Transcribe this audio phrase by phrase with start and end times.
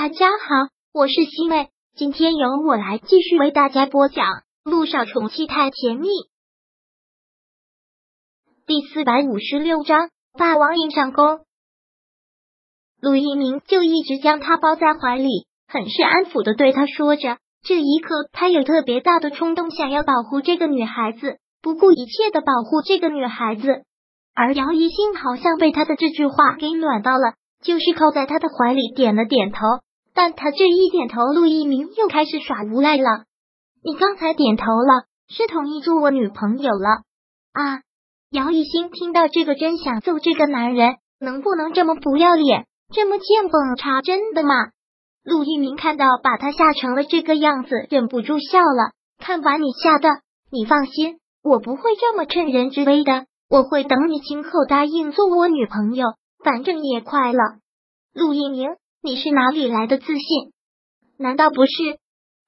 [0.00, 4.26] 大家好，我是西妹，今天由我来继续为大家播讲
[4.62, 6.06] 《路上宠妻太甜蜜》
[8.64, 10.08] 第四百五十六章
[10.38, 11.40] 霸王硬上弓。
[13.00, 17.38] 陆一鸣就一直将他抱在怀里，很是安抚的对他说着。
[17.64, 23.82] 这一刻，他有特别大的冲动，想要保护这个女孩子，不顾一切的保护这个女孩子。
[24.32, 27.34] 而姚一兴好像被他的这句话给暖到了，
[27.64, 29.58] 就是靠在他的怀里点了点头。
[30.18, 33.26] 但他这一点头，陆一鸣又开始耍无赖了。
[33.84, 36.88] 你刚才点头了，是同意做我女朋友了
[37.52, 37.82] 啊？
[38.32, 44.54] 姚一兴听到这个，真想揍这个男人，能不能这么不要脸，这么见缝插针的吗？
[45.22, 48.90] 陆一鸣看到把他吓成了这个样子，忍不住笑了。
[49.20, 50.08] 看把你吓的，
[50.50, 56.06] 你放心，我不会这么趁人之危的，我会等你亲口答应做我女朋友，
[56.42, 57.38] 反正也快了。
[58.12, 58.68] 陆一鸣。
[59.00, 60.52] 你是哪里来的自信？
[61.18, 61.98] 难道不是？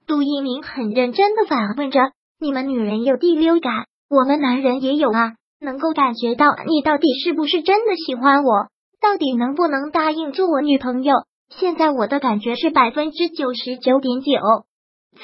[0.06, 2.00] 杜一鸣很认真的反问着
[2.40, 8.66] ：“你们女人有第六感，我们男人也有啊，能够感觉到你到底是不是真的喜欢我，
[9.00, 11.14] 到底能不能答应做我女朋友？
[11.50, 14.32] 现在我的感觉是百分之九十九点九。”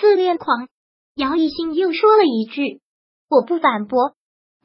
[0.01, 0.69] 自恋狂
[1.17, 2.81] 姚一兴又说了一句
[3.29, 4.13] ：“我不反驳。”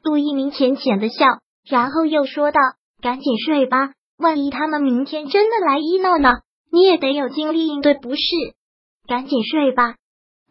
[0.04, 1.26] 杜一鸣浅浅的笑，
[1.68, 2.60] 然后又说道
[3.02, 6.30] ：“赶紧睡吧，万一他们明天真的来医闹呢？”
[6.72, 8.22] 你也得有精力应对，不是？
[9.08, 9.96] 赶紧睡吧。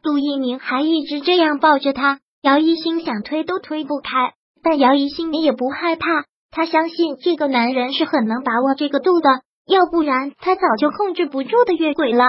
[0.03, 9.29] 杜一鸣还一直这样抱着他，姚一心想推都推不开，但姚一心也不害怕，他相信这个男人是很能把握这个度的，
[9.67, 12.25] 要不然他早就控制不住的越轨了。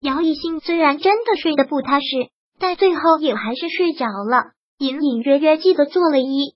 [0.00, 2.06] 姚一心虽然真的睡得不踏实，
[2.58, 6.54] 但最后也还是睡着了，隐隐约约记得做了一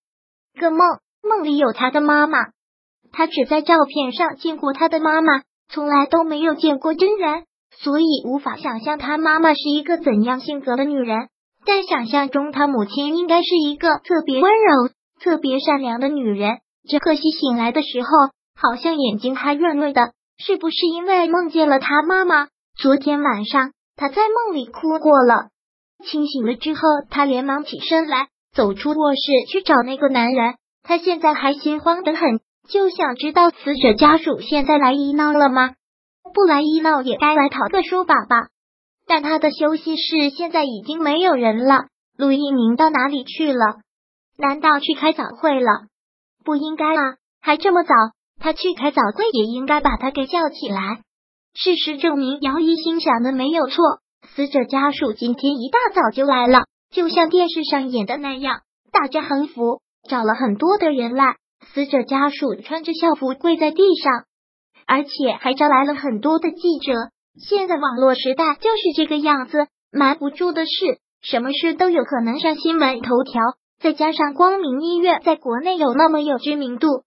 [0.58, 0.80] 个梦，
[1.22, 2.38] 梦里有他的妈妈，
[3.12, 5.42] 他只在照片上见过他的妈妈。
[5.68, 11.28] 从来都没有见过真人，所以无法想象他妈妈是一个怎样性格的女人。
[11.64, 16.58] 但想象中，他母亲应该是一个特别温柔、特别善良的女人。
[16.88, 18.08] 只可惜醒来的时候，
[18.54, 22.46] 好像眼睛还润润的，是不是因为梦见了他妈妈？
[22.78, 25.48] 昨天晚上他在梦里哭过了。
[26.04, 30.54] 清醒了之后，他连忙起身来，走出卧室去找那个男人。
[30.84, 32.38] 他现在还心慌的很。
[32.68, 35.74] 就想知道死者家属现在来医闹了吗？
[36.34, 38.48] 不来医闹也该来讨个说法吧。
[39.06, 41.86] 但他的休息室现在已经没有人了。
[42.18, 43.76] 陆一鸣到哪里去了？
[44.36, 45.86] 难道去开早会了？
[46.44, 47.94] 不应该啊，还这么早。
[48.38, 51.00] 他去开早会也应该把他给叫起来。
[51.54, 53.84] 事实证明，姚一心想的没有错。
[54.34, 58.60] 死者家属今天一大早就来了，就像电视上演的那样，
[58.92, 61.36] 打着横幅，找了很多的人来。
[61.72, 64.12] 死者家属穿着校服跪在地上，
[64.86, 66.92] 而且还招来了很多的记者。
[67.38, 70.70] 现在网络时代就是这个样子，瞒不住的事，
[71.20, 73.42] 什么事都有可能上新闻头条。
[73.78, 77.04] 再加上光明医院在国内有那么有知名度，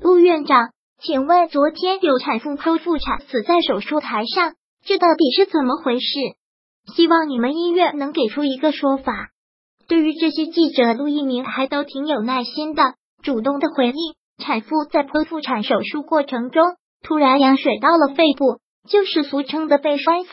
[0.00, 0.70] 陆院长，
[1.00, 4.54] 请问昨天有产妇剖腹产死在手术台上，
[4.84, 6.06] 这到底是怎么回事？
[6.96, 9.28] 希望你们医院能给出一个说法。
[9.86, 12.94] 对于这些记者，陆一鸣还都挺有耐心的。
[13.22, 16.64] 主动的回应，产妇在剖腹产手术过程中
[17.02, 20.30] 突然羊水到了肺部，就是俗称的肺栓塞。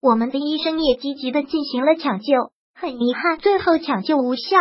[0.00, 2.34] 我们的医生也积极的进行了抢救，
[2.74, 4.56] 很遗憾最后抢救无效。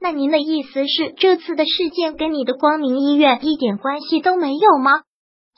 [0.00, 5.02] 那您的意思是这次的事件跟你的光明医院一点关系都没有吗？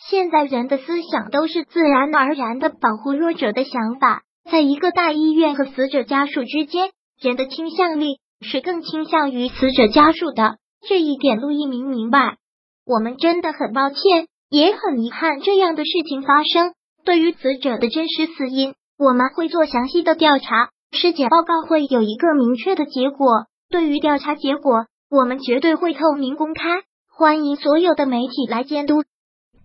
[0.08, 6.90] 现在人的思想都是自然而然的保护弱者的想法，在一个大医院和死者家属之间，
[7.20, 10.56] 人的倾向力是更倾向于死者家属的。
[10.86, 12.38] 这一点，陆一鸣明白。
[12.86, 16.72] 我们真的很抱歉，也很遗憾这样的事情发生。
[17.04, 23.46] 对于死者的真实死因，我们会做详细的调查，尸检报告会有一个明确的结果。
[23.68, 29.04] 对于调查结果，我们绝对会透明公开，欢迎所有的媒体来监督。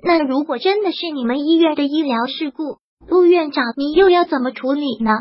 [0.04, 2.78] 那如果真的是你们医院的医疗事故，
[3.08, 5.12] 陆院长，你又要怎么处理呢？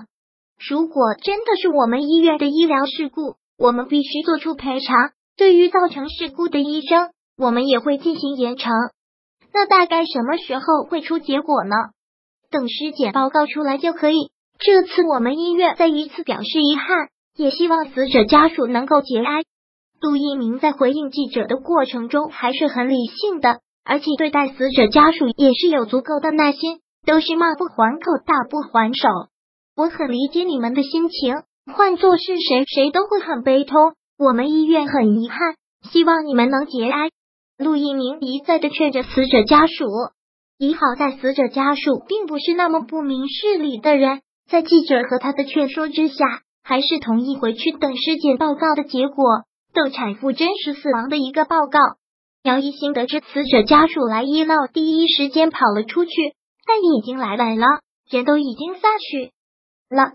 [0.68, 5.12] 如果真的是我们医院的医疗事故，我们必须做出赔偿。
[5.36, 8.70] 对于造成事故的医生，我们也会进行严惩。
[9.52, 11.74] 那大概什么时候会出结果呢？
[12.50, 14.30] 等尸检报告出来就可以。
[14.58, 19.42] 这次我们医院再一次表示遗憾，也希望死者家属能够节哀。
[20.00, 29.08] 杜一鸣在回应记者的过程中还是很理性的，而且对待死者家属也是有足够的耐心，都是骂不还口，打不还手。
[29.76, 31.34] 我很理解你们的心情，
[31.74, 33.94] 换做是谁，谁都会很悲痛。
[34.24, 35.54] 我们医院很遗憾，
[35.90, 37.10] 希望你们能节哀。
[37.58, 39.84] 陆一鸣一再的劝着死者家属，
[40.56, 49.42] 也好在死者家属并不是那么不明事理的人，在记者和他的劝说之下，还是同意回去等尸检报告的结果，
[49.74, 51.78] 等产妇真实死亡的一个报告。
[52.44, 56.12] 姚一新得知死者家属来医闹，第一时间跑了出去，
[56.66, 57.66] 但已经来晚了，
[58.08, 59.32] 人都已经散去
[59.94, 60.12] 了。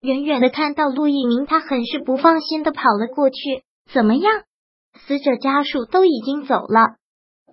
[0.00, 3.36] 远远的看到陆一鸣，他很是不放心的跑了过去。
[3.92, 4.32] 怎么样？
[5.06, 6.96] 死者家属都已经走了，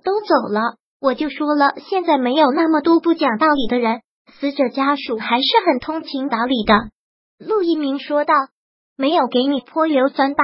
[0.04, 0.78] 都走了。
[1.00, 4.02] 我就说了，现在没有那么多不讲道理的人。
[4.40, 6.90] 死者家属还是很通情达理的。
[7.38, 8.34] 陆一鸣说道
[8.98, 10.44] ：“没有给你泼硫酸吧？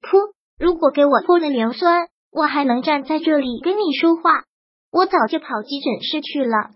[0.00, 0.32] 噗！
[0.58, 4.44] 如果给我泼了硫酸，我还能站在这里跟你说话？
[4.90, 6.70] 我早就跑急诊室去了。”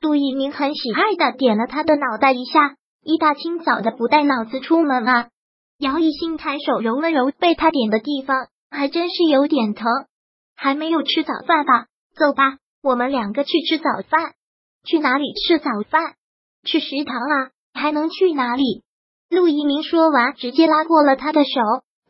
[0.00, 2.76] 陆一鸣很喜爱的点了他的脑袋一下，
[3.08, 5.28] 一大清早的不带脑子出门啊！
[5.78, 9.86] 姚一兴抬手揉了揉被他点的地方，还真是有点疼。
[10.56, 11.86] 还没有吃早饭吧？
[12.16, 14.32] 走吧，我们两个去吃早饭。
[14.84, 16.14] 去哪里吃早饭？
[16.64, 17.50] 去食堂啊！
[17.74, 18.82] 还能去哪里？
[19.30, 21.60] 陆一鸣说完，直接拉过了他的手，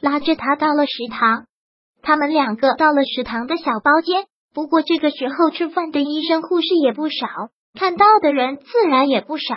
[0.00, 1.44] 拉着他到了食堂。
[2.00, 4.24] 他们两个到了食堂的小包间。
[4.54, 7.26] 不过这个时候吃饭的医生护士也不少，
[7.78, 9.54] 看到的人自然也不少。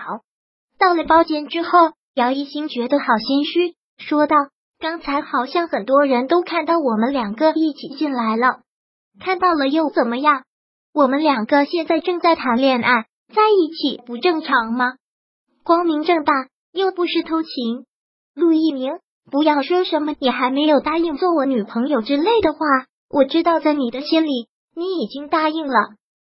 [0.79, 4.37] 到了包间之后，姚一新觉得好心虚，说道
[4.79, 8.61] ：“刚才好像很多人都看到我们两个一起进来了。”
[9.19, 10.43] 看到了又怎么样？
[10.93, 14.93] 我们两个现在正在谈恋爱，在一起不正常吗？
[15.65, 16.33] 光明正大，
[16.71, 17.85] 又不是偷情。
[18.33, 18.99] 陆一鸣，
[19.29, 22.59] 不要说什么你还没有答应做我女朋友之类的话。
[23.09, 25.73] 我知道在你的心里，你已经答应了。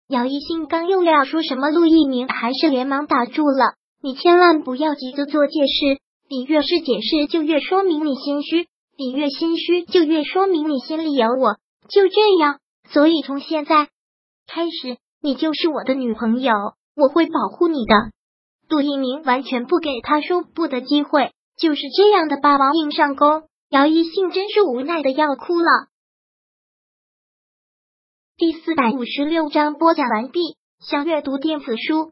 [0.07, 3.75] 姚一兴刚又要说什么，陆一鸣还是连忙打住了。
[4.03, 8.65] 你千万不要急着做解释，你越是解释，就越说明你心虚；
[8.97, 11.57] 你越心虚，就越说明你心里有我。
[11.87, 12.59] 就这样。
[12.89, 13.89] 所以从现在
[14.47, 16.51] 开始，你就是我的女朋友，
[16.95, 18.11] 我会保护你的。
[18.67, 23.43] 杜一鸣完全不给他说不的机会，就是这样的霸王硬上弓。
[23.69, 25.67] 姚一信真是无奈的要哭了。
[28.35, 30.57] 第四百五十六章播讲完毕。
[30.79, 32.11] 想阅读电子书，